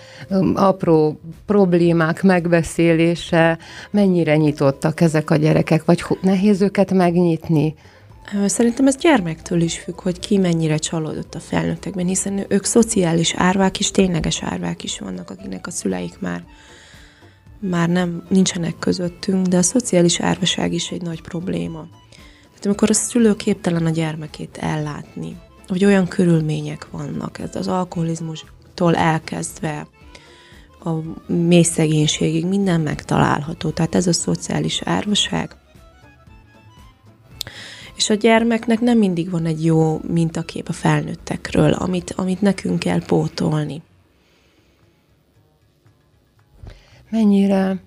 apró 0.53 1.19
problémák 1.45 2.23
megbeszélése, 2.23 3.57
mennyire 3.91 4.35
nyitottak 4.35 5.01
ezek 5.01 5.29
a 5.29 5.35
gyerekek, 5.35 5.85
vagy 5.85 6.03
nehéz 6.21 6.61
őket 6.61 6.91
megnyitni? 6.91 7.75
Szerintem 8.45 8.87
ez 8.87 8.97
gyermektől 8.97 9.61
is 9.61 9.79
függ, 9.79 10.01
hogy 10.01 10.19
ki 10.19 10.37
mennyire 10.37 10.77
csalódott 10.77 11.35
a 11.35 11.39
felnőttekben, 11.39 12.05
hiszen 12.05 12.45
ők 12.47 12.63
szociális 12.63 13.33
árvák 13.33 13.79
is, 13.79 13.91
tényleges 13.91 14.43
árvák 14.43 14.83
is 14.83 14.99
vannak, 14.99 15.29
akiknek 15.29 15.67
a 15.67 15.71
szüleik 15.71 16.19
már 16.19 16.43
már 17.59 17.89
nem 17.89 18.25
nincsenek 18.29 18.79
közöttünk, 18.79 19.47
de 19.47 19.57
a 19.57 19.61
szociális 19.61 20.19
árvaság 20.19 20.73
is 20.73 20.91
egy 20.91 21.01
nagy 21.01 21.21
probléma. 21.21 21.87
Tehát 22.49 22.65
amikor 22.65 22.89
a 22.89 22.93
szülő 22.93 23.35
képtelen 23.35 23.85
a 23.85 23.89
gyermekét 23.89 24.57
ellátni, 24.57 25.37
vagy 25.67 25.85
olyan 25.85 26.07
körülmények 26.07 26.87
vannak, 26.91 27.39
ez 27.39 27.55
az 27.55 27.67
alkoholizmus 27.67 28.45
családoktól 28.75 28.95
elkezdve 28.95 29.87
a 30.83 30.91
mély 31.33 31.63
szegénységig 31.63 32.45
minden 32.45 32.81
megtalálható. 32.81 33.69
Tehát 33.69 33.95
ez 33.95 34.07
a 34.07 34.13
szociális 34.13 34.81
árvaság. 34.81 35.55
És 37.95 38.09
a 38.09 38.13
gyermeknek 38.13 38.79
nem 38.79 38.97
mindig 38.97 39.29
van 39.29 39.45
egy 39.45 39.65
jó 39.65 39.99
mintakép 40.07 40.67
a 40.69 40.73
felnőttekről, 40.73 41.71
amit, 41.71 42.13
amit 42.15 42.41
nekünk 42.41 42.79
kell 42.79 43.05
pótolni. 43.05 43.81
Mennyire, 47.09 47.79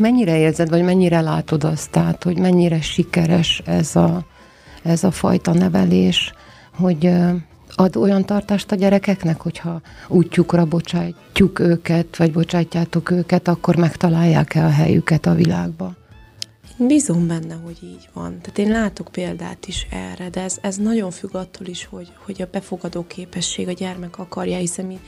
mennyire 0.00 0.38
érzed, 0.38 0.68
vagy 0.68 0.82
mennyire 0.82 1.20
látod 1.20 1.64
azt, 1.64 1.90
tehát, 1.90 2.22
hogy 2.22 2.38
mennyire 2.38 2.80
sikeres 2.80 3.62
ez 3.64 3.96
a, 3.96 4.26
ez 4.82 5.04
a 5.04 5.10
fajta 5.10 5.52
nevelés, 5.52 6.32
hogy 6.74 7.10
ad 7.74 7.96
olyan 7.96 8.24
tartást 8.24 8.72
a 8.72 8.76
gyerekeknek, 8.76 9.40
hogyha 9.40 9.80
útjukra 10.08 10.64
bocsátjuk 10.64 11.58
őket, 11.58 12.16
vagy 12.16 12.32
bocsátjátok 12.32 13.10
őket, 13.10 13.48
akkor 13.48 13.76
megtalálják-e 13.76 14.64
a 14.64 14.70
helyüket 14.70 15.26
a 15.26 15.34
világba? 15.34 15.94
Bízom 16.78 17.26
benne, 17.26 17.54
hogy 17.54 17.78
így 17.82 18.08
van. 18.12 18.40
Tehát 18.40 18.58
én 18.58 18.70
látok 18.70 19.08
példát 19.12 19.66
is 19.66 19.86
erre, 19.90 20.28
de 20.28 20.42
ez, 20.42 20.58
ez 20.60 20.76
nagyon 20.76 21.10
függ 21.10 21.34
attól 21.34 21.66
is, 21.66 21.84
hogy, 21.84 22.12
hogy 22.24 22.42
a 22.42 22.48
befogadó 22.52 23.06
képesség 23.06 23.68
a 23.68 23.72
gyermek 23.72 24.18
akarja, 24.18 24.56
hiszen 24.56 24.84
mi 24.84 24.98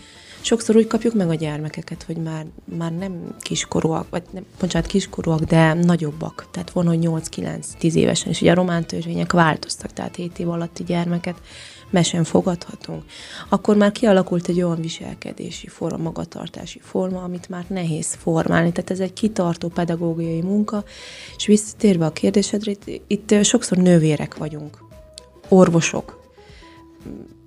sokszor 0.41 0.77
úgy 0.77 0.87
kapjuk 0.87 1.15
meg 1.15 1.29
a 1.29 1.35
gyermekeket, 1.35 2.03
hogy 2.03 2.17
már, 2.17 2.47
már 2.65 2.93
nem 2.93 3.35
kiskorúak, 3.41 4.11
vagy 4.11 4.23
nem, 4.31 4.45
bocsánat, 4.61 4.89
kiskorúak, 4.89 5.41
de 5.41 5.75
nagyobbak. 5.75 6.47
Tehát 6.51 6.71
van, 6.71 6.87
hogy 6.87 6.99
8-9-10 7.03 7.95
évesen, 7.95 8.29
és 8.31 8.41
ugye 8.41 8.51
a 8.51 8.55
román 8.55 8.87
törvények 8.87 9.33
változtak, 9.33 9.93
tehát 9.93 10.17
7 10.17 10.39
év 10.39 10.49
alatti 10.49 10.85
gyermeket 10.85 11.41
mesen 11.91 12.25
fogadhatunk, 12.25 13.03
akkor 13.49 13.77
már 13.77 13.93
kialakult 13.93 14.49
egy 14.49 14.63
olyan 14.63 14.81
viselkedési 14.81 15.69
forma, 15.69 16.03
magatartási 16.03 16.81
forma, 16.83 17.23
amit 17.23 17.49
már 17.49 17.65
nehéz 17.69 18.15
formálni. 18.15 18.73
Tehát 18.73 18.91
ez 18.91 19.01
egy 19.01 19.13
kitartó 19.13 19.69
pedagógiai 19.69 20.41
munka, 20.41 20.85
és 21.37 21.47
visszatérve 21.47 22.07
a 22.07 22.13
kérdésedre, 22.13 22.71
itt, 22.71 23.03
itt 23.07 23.45
sokszor 23.45 23.79
nővérek 23.79 24.37
vagyunk, 24.37 24.85
orvosok, 25.49 26.19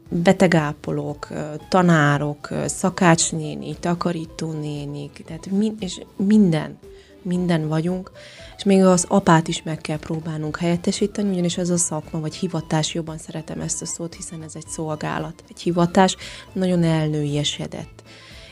betegápolók, 0.10 1.28
tanárok, 1.70 2.50
szakácsnéni, 2.66 3.76
takarítónénik, 3.80 5.24
tehát 5.26 5.50
min, 5.52 5.76
és 5.80 6.02
minden, 6.16 6.78
minden 7.22 7.68
vagyunk, 7.68 8.12
és 8.58 8.64
még 8.64 8.84
az 8.84 9.06
apát 9.08 9.48
is 9.48 9.64
meg 9.64 9.78
kell 9.78 9.98
próbálnunk 9.98 10.58
helyettesíteni, 10.58 11.30
ugyanis 11.30 11.58
ez 11.58 11.70
a 11.70 11.78
szakma, 11.78 12.20
vagy 12.20 12.36
hivatás, 12.36 12.94
jobban 12.94 13.18
szeretem 13.18 13.62
ezt 13.62 13.82
a 13.82 13.86
szót, 13.86 14.16
hiszen 14.16 14.44
ez 14.44 14.56
egy 14.56 14.68
szolgálat, 14.68 15.44
egy 15.50 15.62
hivatás, 15.62 16.16
nagyon 16.54 16.84
elnőiesedett. 16.84 18.04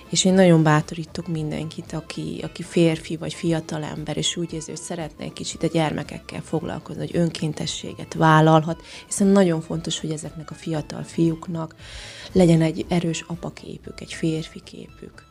És 0.09 0.25
én 0.25 0.33
nagyon 0.33 0.63
bátorítok 0.63 1.27
mindenkit, 1.27 1.93
aki, 1.93 2.39
aki 2.43 2.63
férfi 2.63 3.17
vagy 3.17 3.33
fiatal 3.33 3.83
ember, 3.83 4.17
és 4.17 4.35
úgy 4.35 4.53
érzi, 4.53 4.71
hogy 4.71 4.79
szeretne 4.79 5.23
egy 5.23 5.33
kicsit 5.33 5.63
a 5.63 5.67
gyermekekkel 5.67 6.41
foglalkozni, 6.41 7.01
hogy 7.01 7.17
önkéntességet 7.17 8.13
vállalhat, 8.13 8.81
hiszen 9.07 9.27
nagyon 9.27 9.61
fontos, 9.61 9.99
hogy 9.99 10.11
ezeknek 10.11 10.51
a 10.51 10.53
fiatal 10.53 11.03
fiúknak 11.03 11.75
legyen 12.31 12.61
egy 12.61 12.85
erős 12.87 13.23
apaképük, 13.27 14.01
egy 14.01 14.13
férfi 14.13 14.61
képük. 14.63 15.28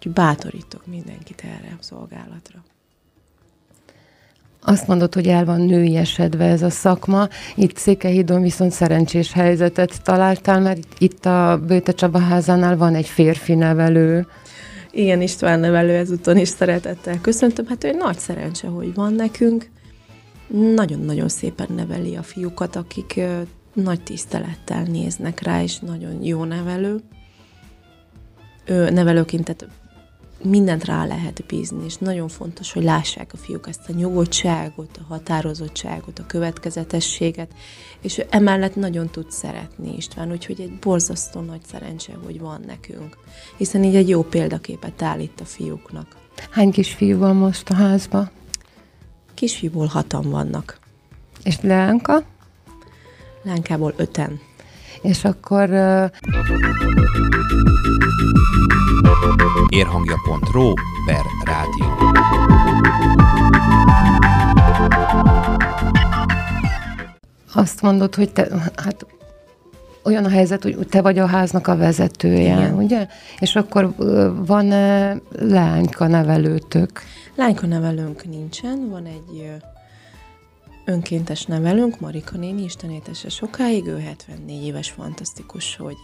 Úgyhogy 0.00 0.14
bátorítok 0.14 0.86
mindenkit 0.86 1.42
erre 1.44 1.76
a 1.80 1.82
szolgálatra. 1.82 2.64
Azt 4.62 4.86
mondod, 4.86 5.14
hogy 5.14 5.26
el 5.26 5.44
van 5.44 5.60
női 5.60 5.96
esedve 5.96 6.44
ez 6.44 6.62
a 6.62 6.70
szakma. 6.70 7.28
Itt 7.54 7.76
Székelyhídon 7.76 8.42
viszont 8.42 8.72
szerencsés 8.72 9.32
helyzetet 9.32 10.02
találtál, 10.02 10.60
mert 10.60 10.86
itt 10.98 11.26
a 11.26 11.60
Bőte 11.66 11.92
Csaba 11.92 12.18
házánál 12.18 12.76
van 12.76 12.94
egy 12.94 13.06
férfi 13.06 13.54
nevelő. 13.54 14.26
Igen, 14.90 15.20
István 15.20 15.60
nevelő 15.60 15.94
ezúton 15.94 16.36
is 16.36 16.48
szeretettel 16.48 17.20
köszöntöm. 17.20 17.66
Hát 17.66 17.84
egy 17.84 17.96
nagy 17.96 18.18
szerencse, 18.18 18.68
hogy 18.68 18.94
van 18.94 19.12
nekünk. 19.12 19.70
Nagyon-nagyon 20.74 21.28
szépen 21.28 21.68
neveli 21.76 22.16
a 22.16 22.22
fiúkat, 22.22 22.76
akik 22.76 23.20
nagy 23.72 24.02
tisztelettel 24.02 24.82
néznek 24.82 25.42
rá, 25.42 25.62
és 25.62 25.78
nagyon 25.78 26.22
jó 26.24 26.44
nevelő. 26.44 27.00
Ő 28.64 28.90
nevelőként, 28.90 29.44
tehát 29.44 29.68
mindent 30.42 30.84
rá 30.84 31.06
lehet 31.06 31.44
bízni, 31.46 31.84
és 31.84 31.96
nagyon 31.96 32.28
fontos, 32.28 32.72
hogy 32.72 32.82
lássák 32.82 33.32
a 33.32 33.36
fiúk 33.36 33.68
ezt 33.68 33.88
a 33.88 33.92
nyugodtságot, 33.92 34.96
a 34.96 35.04
határozottságot, 35.08 36.18
a 36.18 36.26
következetességet, 36.26 37.52
és 38.00 38.22
emellett 38.30 38.74
nagyon 38.74 39.08
tud 39.08 39.30
szeretni 39.30 39.96
István, 39.96 40.30
úgyhogy 40.30 40.60
egy 40.60 40.72
borzasztó 40.72 41.40
nagy 41.40 41.62
szerencse, 41.70 42.12
hogy 42.24 42.40
van 42.40 42.60
nekünk, 42.66 43.16
hiszen 43.56 43.84
így 43.84 43.96
egy 43.96 44.08
jó 44.08 44.22
példaképet 44.22 45.02
állít 45.02 45.40
a 45.40 45.44
fiúknak. 45.44 46.16
Hány 46.50 46.70
kisfiú 46.70 47.18
van 47.18 47.36
most 47.36 47.70
a 47.70 47.74
házba? 47.74 48.30
Kisfiúból 49.34 49.86
hatan 49.86 50.30
vannak. 50.30 50.78
És 51.42 51.60
Leánka? 51.60 52.24
Lánkából 53.42 53.94
öten. 53.96 54.40
És 55.02 55.24
akkor... 55.24 55.70
Érhangja.ro 59.68 60.72
per 61.06 61.22
rádió. 61.44 61.86
Azt 67.54 67.82
mondod, 67.82 68.14
hogy 68.14 68.32
te, 68.32 68.48
hát 68.76 69.06
olyan 70.04 70.24
a 70.24 70.28
helyzet, 70.28 70.62
hogy 70.62 70.86
te 70.90 71.02
vagy 71.02 71.18
a 71.18 71.26
háznak 71.26 71.66
a 71.66 71.76
vezetője, 71.76 72.54
Igen. 72.56 72.74
ugye? 72.74 73.06
És 73.38 73.56
akkor 73.56 73.94
van 74.46 74.66
lányka 75.30 76.06
nevelőtök? 76.06 76.90
Lányka 77.34 77.66
nevelőnk 77.66 78.24
nincsen, 78.24 78.88
van 78.88 79.04
egy 79.06 79.60
önkéntes 80.90 81.44
nevelőnk, 81.44 82.00
Marika 82.00 82.36
néni, 82.36 82.62
Isten 82.62 82.90
étese 82.90 83.28
sokáig, 83.28 83.86
ő 83.86 83.98
74 83.98 84.64
éves, 84.64 84.90
fantasztikus, 84.90 85.76
hogy 85.76 85.96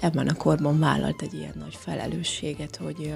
ebben 0.00 0.28
a 0.28 0.34
korban 0.34 0.78
vállalt 0.78 1.22
egy 1.22 1.34
ilyen 1.34 1.54
nagy 1.58 1.74
felelősséget, 1.78 2.76
hogy 2.76 3.14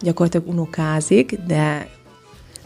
gyakorlatilag 0.00 0.48
unokázik, 0.48 1.38
de 1.46 1.88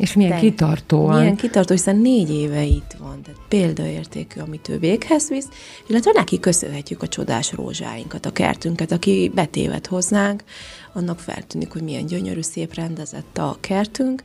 és 0.00 0.14
milyen 0.14 0.30
de, 0.30 0.38
kitartóan. 0.38 1.18
Milyen 1.18 1.36
kitartó, 1.36 1.74
hiszen 1.74 1.96
négy 1.96 2.30
éve 2.30 2.62
itt 2.62 2.96
van, 2.98 3.22
tehát 3.22 3.40
példaértékű, 3.48 4.40
amit 4.40 4.68
ő 4.68 4.78
véghez 4.78 5.28
visz, 5.28 5.48
illetve 5.86 6.10
neki 6.14 6.40
köszönhetjük 6.40 7.02
a 7.02 7.08
csodás 7.08 7.52
rózsáinkat, 7.52 8.26
a 8.26 8.32
kertünket, 8.32 8.92
aki 8.92 9.30
betévet 9.34 9.86
hozzánk, 9.86 10.44
annak 10.92 11.18
feltűnik, 11.18 11.72
hogy 11.72 11.82
milyen 11.82 12.06
gyönyörű, 12.06 12.40
szép 12.40 12.74
rendezett 12.74 13.38
a 13.38 13.56
kertünk, 13.60 14.22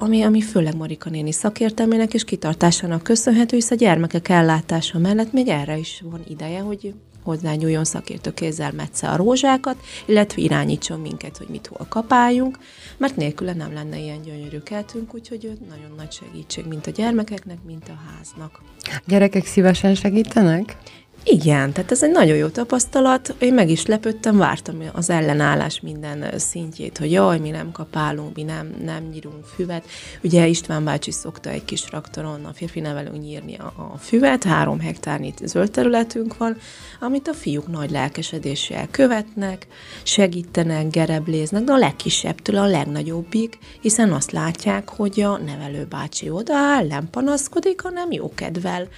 ami, 0.00 0.22
ami 0.22 0.40
főleg 0.40 0.76
Marika 0.76 1.10
néni 1.10 1.32
szakértelmének 1.32 2.14
és 2.14 2.24
kitartásának 2.24 3.02
köszönhető, 3.02 3.56
hisz 3.56 3.70
a 3.70 3.74
gyermekek 3.74 4.28
ellátása 4.28 4.98
mellett 4.98 5.32
még 5.32 5.48
erre 5.48 5.76
is 5.76 6.02
van 6.04 6.20
ideje, 6.28 6.60
hogy 6.60 6.94
hozzányúljon 7.22 7.84
szakértő 7.84 8.34
kézzel 8.34 8.72
metsze 8.72 9.08
a 9.08 9.16
rózsákat, 9.16 9.76
illetve 10.06 10.42
irányítson 10.42 11.00
minket, 11.00 11.36
hogy 11.36 11.46
mit 11.48 11.66
hol 11.66 11.86
kapáljunk, 11.88 12.58
mert 12.96 13.16
nélküle 13.16 13.52
nem 13.52 13.72
lenne 13.72 13.98
ilyen 13.98 14.22
gyönyörű 14.22 14.58
keltünk, 14.58 15.14
úgyhogy 15.14 15.44
ő 15.44 15.58
nagyon 15.68 15.94
nagy 15.96 16.12
segítség, 16.12 16.66
mint 16.66 16.86
a 16.86 16.90
gyermekeknek, 16.90 17.58
mint 17.66 17.88
a 17.88 17.98
háznak. 18.10 18.62
Gyerekek 19.06 19.46
szívesen 19.46 19.94
segítenek? 19.94 20.76
Igen, 21.24 21.72
tehát 21.72 21.90
ez 21.90 22.02
egy 22.02 22.10
nagyon 22.10 22.36
jó 22.36 22.46
tapasztalat. 22.46 23.34
Én 23.38 23.54
meg 23.54 23.70
is 23.70 23.86
lepődtem, 23.86 24.36
vártam 24.36 24.82
az 24.92 25.10
ellenállás 25.10 25.80
minden 25.80 26.38
szintjét, 26.38 26.98
hogy 26.98 27.12
jaj, 27.12 27.38
mi 27.38 27.50
nem 27.50 27.72
kapálunk, 27.72 28.36
mi 28.36 28.42
nem, 28.42 28.74
nem 28.84 29.04
nyírunk 29.04 29.44
füvet. 29.44 29.84
Ugye 30.22 30.46
István 30.46 30.84
bácsi 30.84 31.10
szokta 31.10 31.50
egy 31.50 31.64
kis 31.64 31.80
traktoron 31.80 32.44
a 32.44 32.52
férfi 32.52 32.80
nevelünk 32.80 33.22
nyírni 33.22 33.56
a, 33.56 33.72
a 33.76 33.98
füvet, 33.98 34.44
három 34.44 34.80
hektárnyi 34.80 35.34
zöld 35.44 35.70
területünk 35.70 36.36
van, 36.36 36.56
amit 37.00 37.28
a 37.28 37.34
fiúk 37.34 37.68
nagy 37.68 37.90
lelkesedéssel 37.90 38.88
követnek, 38.90 39.66
segítenek, 40.02 40.90
gerebléznek, 40.90 41.62
de 41.62 41.72
a 41.72 41.78
legkisebbtől 41.78 42.56
a 42.56 42.66
legnagyobbig, 42.66 43.58
hiszen 43.80 44.12
azt 44.12 44.30
látják, 44.30 44.88
hogy 44.88 45.20
a 45.20 45.38
nevelő 45.38 45.84
bácsi 45.84 46.30
odaáll, 46.30 46.86
nem 46.86 47.10
panaszkodik, 47.10 47.80
hanem 47.80 48.12
jókedvel 48.12 48.88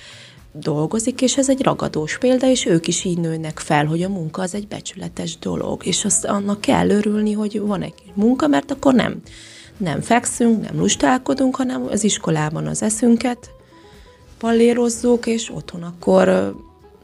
dolgozik, 0.53 1.21
és 1.23 1.37
ez 1.37 1.49
egy 1.49 1.63
ragadós 1.63 2.19
példa, 2.19 2.47
és 2.47 2.67
ők 2.67 2.87
is 2.87 3.05
így 3.05 3.19
nőnek 3.19 3.59
fel, 3.59 3.87
hogy 3.87 4.03
a 4.03 4.09
munka 4.09 4.43
az 4.43 4.55
egy 4.55 4.69
becsületes 4.69 5.39
dolog, 5.39 5.87
és 5.87 6.05
azt 6.05 6.25
annak 6.25 6.61
kell 6.61 6.91
örülni, 6.91 7.33
hogy 7.33 7.61
van 7.61 7.83
egy 7.83 8.03
munka, 8.15 8.47
mert 8.47 8.71
akkor 8.71 8.95
nem, 8.95 9.21
nem 9.77 10.01
fekszünk, 10.01 10.63
nem 10.63 10.79
lustálkodunk, 10.79 11.57
hanem 11.57 11.87
az 11.91 12.05
iskolában 12.05 12.67
az 12.67 12.83
eszünket 12.83 13.51
pallérozzuk, 14.39 15.27
és 15.27 15.51
otthon 15.55 15.83
akkor 15.83 16.55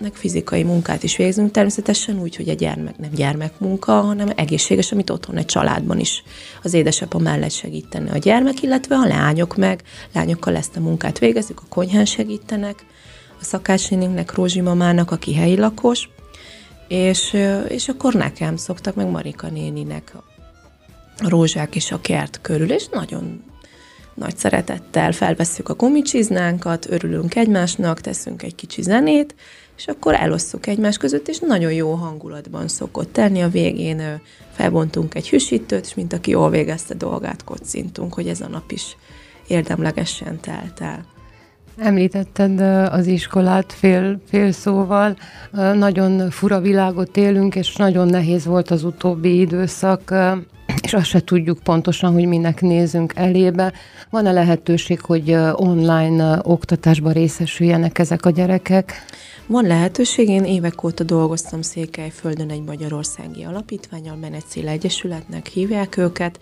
meg 0.00 0.14
fizikai 0.14 0.62
munkát 0.62 1.02
is 1.02 1.16
végzünk, 1.16 1.50
természetesen 1.50 2.20
úgy, 2.20 2.36
hogy 2.36 2.48
a 2.48 2.54
gyermek 2.54 2.98
nem 2.98 3.10
gyermekmunka, 3.10 4.00
hanem 4.00 4.32
egészséges, 4.36 4.92
amit 4.92 5.10
otthon 5.10 5.36
egy 5.36 5.44
családban 5.44 5.98
is 5.98 6.22
az 6.62 6.74
édesapa 6.74 7.18
mellett 7.18 7.50
segíteni 7.50 8.10
a 8.10 8.18
gyermek, 8.18 8.62
illetve 8.62 8.96
a 8.96 9.06
lányok 9.06 9.56
meg, 9.56 9.82
lányokkal 10.14 10.56
ezt 10.56 10.76
a 10.76 10.80
munkát 10.80 11.18
végezzük, 11.18 11.60
a 11.60 11.66
konyhán 11.68 12.04
segítenek, 12.04 12.84
a 13.46 13.48
szakácsnéninknek, 13.48 14.34
Rózsi 14.34 14.60
mamának, 14.60 15.10
aki 15.10 15.34
helyi 15.34 15.56
lakos, 15.56 16.08
És, 16.88 17.36
és 17.68 17.88
akkor 17.88 18.14
nekem 18.14 18.56
szoktak, 18.56 18.94
meg 18.94 19.10
Marika 19.10 19.48
néninek 19.48 20.12
a 20.14 20.24
rózsák 21.28 21.74
és 21.76 21.92
a 21.92 22.00
kert 22.00 22.38
körül, 22.42 22.70
és 22.72 22.88
nagyon 22.88 23.44
nagy 24.14 24.36
szeretettel 24.36 25.12
felvesszük 25.12 25.68
a 25.68 25.74
gumicsiznánkat, 25.74 26.86
örülünk 26.90 27.34
egymásnak, 27.34 28.00
teszünk 28.00 28.42
egy 28.42 28.54
kicsi 28.54 28.82
zenét, 28.82 29.34
és 29.76 29.86
akkor 29.86 30.14
elosszuk 30.14 30.66
egymás 30.66 30.96
között, 30.96 31.28
és 31.28 31.38
nagyon 31.38 31.72
jó 31.72 31.92
hangulatban 31.92 32.68
szokott 32.68 33.12
tenni. 33.12 33.42
A 33.42 33.48
végén 33.48 34.20
felbontunk 34.52 35.14
egy 35.14 35.28
hűsítőt, 35.28 35.84
és 35.84 35.94
mint 35.94 36.12
aki 36.12 36.30
jól 36.30 36.50
végezte 36.50 36.94
dolgát, 36.94 37.44
kocintunk, 37.44 38.14
hogy 38.14 38.28
ez 38.28 38.40
a 38.40 38.48
nap 38.48 38.70
is 38.70 38.96
érdemlegesen 39.46 40.40
telt 40.40 40.80
el. 40.80 41.15
Említetted 41.78 42.60
az 42.92 43.06
iskolát 43.06 43.72
fél, 43.72 44.20
fél 44.28 44.52
szóval. 44.52 45.16
Nagyon 45.74 46.30
fura 46.30 46.60
világot 46.60 47.16
élünk, 47.16 47.54
és 47.54 47.76
nagyon 47.76 48.08
nehéz 48.08 48.44
volt 48.44 48.70
az 48.70 48.84
utóbbi 48.84 49.40
időszak, 49.40 50.14
és 50.82 50.94
azt 50.94 51.06
se 51.06 51.20
tudjuk 51.20 51.58
pontosan, 51.58 52.12
hogy 52.12 52.26
minek 52.26 52.60
nézünk 52.60 53.12
elébe. 53.16 53.72
Van-e 54.10 54.32
lehetőség, 54.32 55.00
hogy 55.00 55.36
online 55.52 56.40
oktatásban 56.42 57.12
részesüljenek 57.12 57.98
ezek 57.98 58.26
a 58.26 58.30
gyerekek? 58.30 58.92
Van 59.46 59.66
lehetőség, 59.66 60.28
én 60.28 60.44
évek 60.44 60.84
óta 60.84 61.04
dolgoztam 61.04 61.62
Székelyföldön 61.62 62.50
egy 62.50 62.62
magyarországi 62.62 63.44
alapítványal, 63.44 64.16
Menecél 64.16 64.68
Egyesületnek 64.68 65.46
hívják 65.46 65.96
őket. 65.96 66.38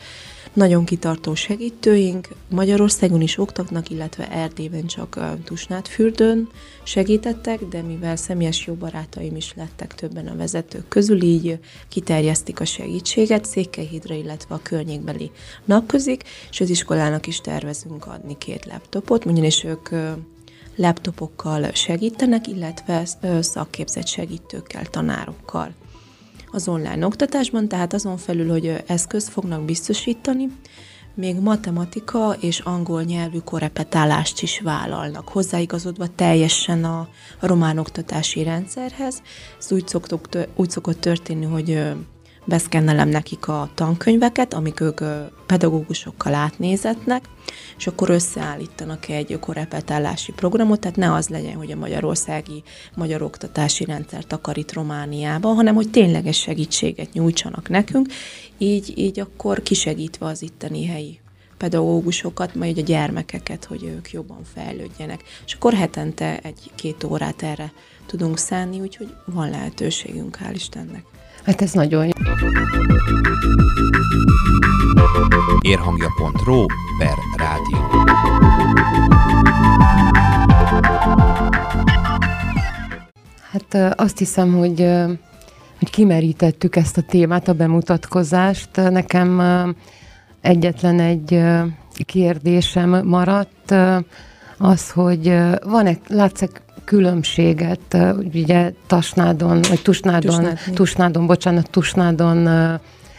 Nagyon 0.55 0.85
kitartó 0.85 1.35
segítőink, 1.35 2.29
Magyarországon 2.51 3.21
is 3.21 3.39
oktatnak, 3.39 3.91
illetve 3.91 4.31
Erdélyben 4.31 4.87
csak 4.87 5.21
Tusnádfürdőn 5.45 6.49
segítettek, 6.83 7.65
de 7.65 7.83
mivel 7.83 8.17
személyes 8.17 8.67
jó 8.67 8.75
barátaim 8.75 9.37
is 9.37 9.53
lettek 9.57 9.95
többen 9.95 10.27
a 10.27 10.37
vezetők 10.37 10.89
közül, 10.89 11.23
így 11.23 11.59
kiterjesztik 11.89 12.61
a 12.61 12.65
segítséget 12.65 13.45
Székelyhídra, 13.45 14.15
illetve 14.15 14.55
a 14.55 14.61
környékbeli 14.63 15.31
napközik, 15.65 16.23
és 16.51 16.61
az 16.61 16.71
iskolának 16.71 17.27
is 17.27 17.41
tervezünk 17.41 18.07
adni 18.07 18.39
két 18.39 18.65
laptopot, 18.65 19.25
ugyanis 19.25 19.65
ők 19.65 19.89
laptopokkal 20.77 21.73
segítenek, 21.73 22.47
illetve 22.47 23.05
szakképzett 23.41 24.07
segítőkkel, 24.07 24.87
tanárokkal 24.87 25.75
az 26.55 26.69
online 26.69 27.07
oktatásban, 27.07 27.69
tehát 27.69 27.93
azon 27.93 28.17
felül, 28.17 28.51
hogy 28.51 28.83
eszközt 28.87 29.29
fognak 29.29 29.65
biztosítani, 29.65 30.49
még 31.15 31.41
matematika 31.41 32.37
és 32.41 32.59
angol 32.59 33.03
nyelvű 33.03 33.39
korepetálást 33.39 34.43
is 34.43 34.61
vállalnak, 34.61 35.29
hozzáigazodva 35.29 36.07
teljesen 36.15 36.85
a 36.85 37.09
román 37.41 37.79
oktatási 37.79 38.43
rendszerhez. 38.43 39.23
Ez 39.59 39.73
úgy, 39.73 39.89
szoktuk, 39.89 40.29
úgy 40.57 40.71
szokott 40.71 41.01
történni, 41.01 41.45
hogy 41.45 41.83
beszkennelem 42.45 43.09
nekik 43.09 43.49
a 43.49 43.71
tankönyveket, 43.75 44.55
amik 44.55 44.81
ők 44.81 45.01
pedagógusokkal 45.47 46.35
átnézetnek, 46.35 47.25
és 47.77 47.87
akkor 47.87 48.11
összeállítanak 48.11 49.09
egy 49.09 49.39
korepetálási 49.41 50.33
programot, 50.33 50.81
tehát 50.81 50.97
ne 50.97 51.13
az 51.13 51.29
legyen, 51.29 51.55
hogy 51.55 51.71
a 51.71 51.77
magyarországi 51.77 52.63
magyar 52.95 53.23
oktatási 53.23 53.85
rendszer 53.85 54.25
takarít 54.25 54.73
Romániába, 54.73 55.49
hanem 55.49 55.75
hogy 55.75 55.91
tényleges 55.91 56.39
segítséget 56.39 57.13
nyújtsanak 57.13 57.69
nekünk, 57.69 58.09
így, 58.59 58.93
így 58.99 59.21
akkor 59.21 59.63
kisegítve 59.63 60.27
az 60.27 60.43
itteni 60.43 60.87
helyi 60.87 61.19
pedagógusokat, 61.57 62.55
majd 62.55 62.79
a 62.79 62.83
gyermekeket, 62.83 63.65
hogy 63.65 63.85
ők 63.85 64.11
jobban 64.11 64.45
fejlődjenek. 64.55 65.23
És 65.47 65.55
akkor 65.55 65.75
hetente 65.75 66.39
egy-két 66.43 67.05
órát 67.05 67.43
erre 67.43 67.73
tudunk 68.07 68.39
szánni, 68.39 68.81
úgyhogy 68.81 69.15
van 69.25 69.51
lehetőségünk, 69.51 70.39
hál' 70.43 70.55
Istennek. 70.55 71.05
Hát 71.45 71.63
ez 71.63 71.73
nagyon 71.73 72.05
jó. 72.07 72.13
Érhangja.ro 75.61 76.67
per 76.99 77.15
rádió. 77.37 77.79
Hát 83.51 83.95
azt 84.01 84.19
hiszem, 84.19 84.53
hogy, 84.53 84.79
hogy 85.79 85.91
kimerítettük 85.91 86.77
ezt 86.77 86.97
a 86.97 87.03
témát, 87.03 87.49
a 87.49 87.53
bemutatkozást. 87.53 88.77
Nekem 88.77 89.43
egyetlen 90.41 91.01
egy 91.01 91.43
kérdésem 92.05 93.07
maradt, 93.07 93.75
az, 94.59 94.91
hogy 94.91 95.39
van-e, 95.65 95.99
látsz 96.09 96.43
különbséget, 96.85 97.97
ugye 98.35 98.73
Tasnádon, 98.87 99.61
vagy 99.69 99.83
Tusnádon, 99.83 100.21
Tusnádon, 100.21 100.75
Tusnádon 100.75 101.27
bocsánat, 101.27 101.71
Tusnádon 101.71 102.49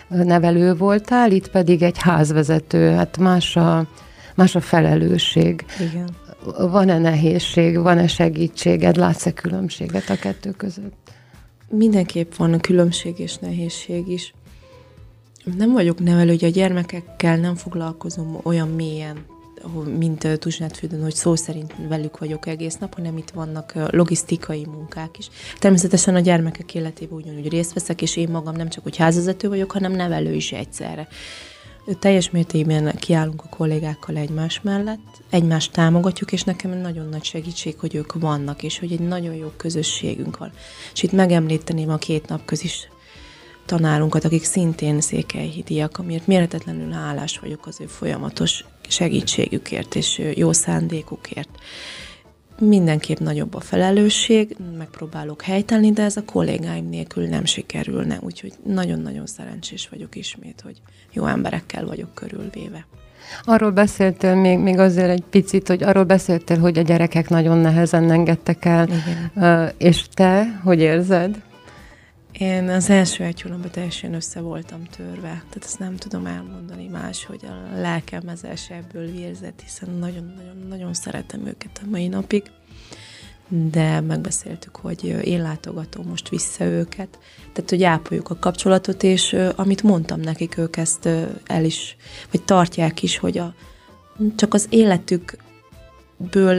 nevelő 0.07 0.73
voltál, 0.73 1.31
itt 1.31 1.47
pedig 1.47 1.81
egy 1.81 1.97
házvezető, 1.97 2.89
hát 2.89 3.17
más 3.17 3.55
a, 3.55 3.87
más 4.35 4.55
a 4.55 4.61
felelősség. 4.61 5.65
Igen. 5.79 6.09
Van-e 6.57 6.97
nehézség, 6.97 7.79
van-e 7.79 8.07
segítséged, 8.07 8.95
látsz-e 8.95 9.31
különbséget 9.31 10.09
a 10.09 10.15
kettő 10.15 10.51
között? 10.51 10.93
Mindenképp 11.69 12.35
van 12.35 12.53
a 12.53 12.57
különbség 12.57 13.19
és 13.19 13.37
nehézség 13.37 14.07
is. 14.07 14.33
Nem 15.57 15.71
vagyok 15.71 15.99
nevelő, 15.99 16.29
hogy 16.29 16.43
a 16.43 16.49
gyermekekkel 16.49 17.37
nem 17.37 17.55
foglalkozom 17.55 18.39
olyan 18.43 18.67
mélyen, 18.67 19.17
mint 19.97 20.39
Tusnádfürdőn, 20.39 21.01
hogy 21.01 21.15
szó 21.15 21.35
szerint 21.35 21.73
velük 21.87 22.17
vagyok 22.17 22.47
egész 22.47 22.77
nap, 22.77 22.95
hanem 22.95 23.17
itt 23.17 23.29
vannak 23.29 23.73
logisztikai 23.91 24.65
munkák 24.65 25.17
is. 25.17 25.29
Természetesen 25.59 26.15
a 26.15 26.19
gyermekek 26.19 26.75
életében 26.75 27.17
ugyanúgy 27.17 27.49
részt 27.49 27.73
veszek, 27.73 28.01
és 28.01 28.15
én 28.15 28.29
magam 28.29 28.55
nem 28.55 28.69
csak 28.69 28.83
hogy 28.83 28.97
házvezető 28.97 29.49
vagyok, 29.49 29.71
hanem 29.71 29.91
nevelő 29.91 30.33
is 30.33 30.51
egyszerre. 30.51 31.07
Teljes 31.99 32.29
mértékben 32.29 32.95
kiállunk 32.95 33.43
a 33.43 33.49
kollégákkal 33.49 34.15
egymás 34.15 34.61
mellett, 34.61 35.21
egymást 35.29 35.71
támogatjuk, 35.71 36.31
és 36.31 36.43
nekem 36.43 36.71
nagyon 36.71 37.09
nagy 37.09 37.23
segítség, 37.23 37.79
hogy 37.79 37.95
ők 37.95 38.13
vannak, 38.13 38.63
és 38.63 38.79
hogy 38.79 38.91
egy 38.91 38.99
nagyon 38.99 39.33
jó 39.33 39.51
közösségünk 39.57 40.37
van. 40.37 40.51
És 40.93 41.03
itt 41.03 41.11
megemlíteném 41.11 41.89
a 41.89 41.97
két 41.97 42.27
nap 42.27 42.45
közis 42.45 42.89
tanárunkat, 43.65 44.23
akik 44.23 44.43
szintén 44.43 45.01
székelyhidiak, 45.01 45.97
amiért 45.97 46.27
méretetlenül 46.27 46.91
hálás 46.91 47.39
vagyok 47.39 47.67
az 47.67 47.81
ő 47.81 47.85
folyamatos 47.85 48.65
segítségükért 48.91 49.95
és 49.95 50.21
jó 50.35 50.51
szándékukért. 50.51 51.49
Mindenképp 52.59 53.17
nagyobb 53.17 53.53
a 53.53 53.59
felelősség, 53.59 54.55
megpróbálok 54.77 55.41
helytelni, 55.41 55.91
de 55.91 56.03
ez 56.03 56.17
a 56.17 56.25
kollégáim 56.25 56.89
nélkül 56.89 57.27
nem 57.27 57.45
sikerülne, 57.45 58.19
úgyhogy 58.21 58.53
nagyon-nagyon 58.65 59.25
szerencsés 59.25 59.89
vagyok 59.89 60.15
ismét, 60.15 60.61
hogy 60.63 60.81
jó 61.13 61.25
emberekkel 61.25 61.85
vagyok 61.85 62.13
körülvéve. 62.13 62.87
Arról 63.43 63.71
beszéltél 63.71 64.35
még, 64.35 64.59
még 64.59 64.79
azért 64.79 65.09
egy 65.09 65.23
picit, 65.29 65.67
hogy 65.67 65.83
arról 65.83 66.03
beszéltél, 66.03 66.59
hogy 66.59 66.77
a 66.77 66.81
gyerekek 66.81 67.29
nagyon 67.29 67.57
nehezen 67.57 68.11
engedtek 68.11 68.65
el, 68.65 68.87
Igen. 68.87 69.71
és 69.77 70.05
te 70.13 70.59
hogy 70.63 70.79
érzed? 70.79 71.41
Én 72.39 72.69
az 72.69 72.89
első 72.89 73.23
egy 73.23 73.41
hónapban 73.41 73.71
teljesen 73.71 74.13
össze 74.13 74.39
voltam 74.39 74.83
törve, 74.83 75.21
tehát 75.21 75.63
ezt 75.63 75.79
nem 75.79 75.95
tudom 75.95 76.25
elmondani 76.25 76.87
más, 76.87 77.25
hogy 77.25 77.39
a 77.43 77.79
lelkem 77.79 78.27
ez 78.27 78.41
ebből 78.69 79.11
vérzett, 79.11 79.61
hiszen 79.61 79.89
nagyon-nagyon-nagyon 79.89 80.93
szeretem 80.93 81.45
őket 81.45 81.81
a 81.83 81.89
mai 81.89 82.07
napig, 82.07 82.43
de 83.47 84.01
megbeszéltük, 84.01 84.75
hogy 84.75 85.03
én 85.23 85.41
látogatom 85.41 86.07
most 86.07 86.29
vissza 86.29 86.63
őket, 86.63 87.19
tehát 87.53 87.69
hogy 87.69 87.83
ápoljuk 87.83 88.29
a 88.29 88.39
kapcsolatot, 88.39 89.03
és 89.03 89.35
amit 89.55 89.83
mondtam 89.83 90.19
nekik, 90.19 90.57
ők 90.57 90.77
ezt 90.77 91.09
el 91.45 91.65
is, 91.65 91.95
vagy 92.31 92.43
tartják 92.43 93.03
is, 93.03 93.17
hogy 93.17 93.37
a, 93.37 93.53
csak 94.35 94.53
az 94.53 94.67
életükből, 94.69 96.57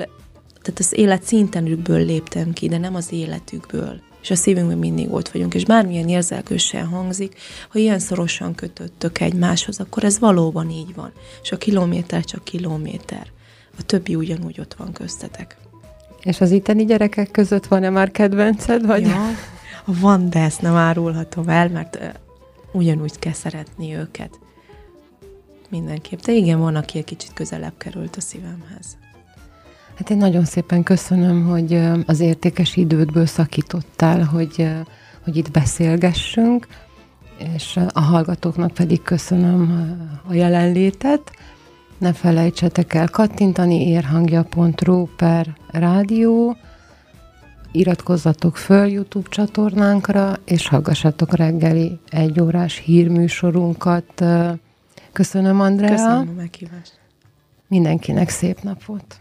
tehát 0.63 0.79
az 0.79 0.93
élet 0.93 1.23
szintenükből 1.23 2.05
léptem 2.05 2.53
ki, 2.53 2.69
de 2.69 2.79
nem 2.79 2.95
az 2.95 3.13
életükből 3.13 4.01
és 4.27 4.33
a 4.33 4.35
szívünkben 4.35 4.79
mindig 4.79 5.13
ott 5.13 5.29
vagyunk, 5.29 5.55
és 5.55 5.65
bármilyen 5.65 6.09
érzelkősen 6.09 6.87
hangzik, 6.87 7.39
ha 7.69 7.79
ilyen 7.79 7.99
szorosan 7.99 8.55
kötöttök 8.55 9.21
egymáshoz, 9.21 9.81
akkor 9.81 10.05
ez 10.05 10.19
valóban 10.19 10.71
így 10.71 10.95
van. 10.95 11.13
És 11.43 11.53
a 11.53 11.57
kilométer 11.57 12.25
csak 12.25 12.45
kilométer. 12.45 13.27
A 13.79 13.83
többi 13.83 14.15
ugyanúgy 14.15 14.61
ott 14.61 14.75
van 14.75 14.93
köztetek. 14.93 15.57
És 16.23 16.41
az 16.41 16.51
itteni 16.51 16.85
gyerekek 16.85 17.31
között 17.31 17.67
van-e 17.67 17.91
már 17.91 18.11
kedvenced? 18.11 18.87
Vagy? 18.87 19.07
Ja, 19.07 19.31
van, 19.85 20.31
de 20.31 20.41
ezt 20.41 20.63
nem 20.63 20.75
árulhatom 20.75 21.49
el, 21.49 21.69
mert 21.69 21.99
ugyanúgy 22.73 23.19
kell 23.19 23.33
szeretni 23.33 23.95
őket. 23.95 24.39
Mindenképp. 25.69 26.21
De 26.21 26.33
igen, 26.33 26.59
van, 26.59 26.77
aki 26.77 26.99
egy 26.99 27.05
kicsit 27.05 27.33
közelebb 27.33 27.75
került 27.79 28.17
a 28.17 28.21
szívemhez. 28.21 28.97
Hát 29.97 30.11
én 30.11 30.17
nagyon 30.17 30.45
szépen 30.45 30.83
köszönöm, 30.83 31.45
hogy 31.45 31.81
az 32.07 32.21
értékes 32.21 32.77
idődből 32.77 33.27
szakítottál, 33.27 34.25
hogy, 34.25 34.69
hogy 35.25 35.37
itt 35.37 35.51
beszélgessünk, 35.51 36.67
és 37.55 37.79
a 37.93 38.01
hallgatóknak 38.01 38.71
pedig 38.71 39.03
köszönöm 39.03 39.71
a 40.29 40.35
jelenlétet. 40.35 41.31
Ne 41.99 42.13
felejtsetek 42.13 42.95
el 42.95 43.09
kattintani 43.09 43.89
érhangja.ru 43.89 45.07
per 45.17 45.57
rádió, 45.71 46.57
iratkozzatok 47.73 48.57
föl 48.57 48.87
YouTube 48.87 49.29
csatornánkra, 49.29 50.37
és 50.45 50.69
hallgassatok 50.69 51.37
reggeli 51.37 51.99
egyórás 52.11 52.77
hírműsorunkat. 52.77 54.25
Köszönöm, 55.13 55.61
Andrea. 55.61 55.91
Köszönöm 55.91 56.29
a 56.29 56.33
meghívást. 56.37 56.99
Mindenkinek 57.69 58.29
szép 58.29 58.61
napot. 58.63 59.21